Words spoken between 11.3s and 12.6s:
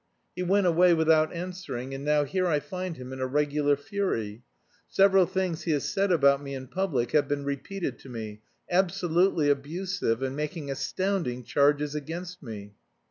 charges against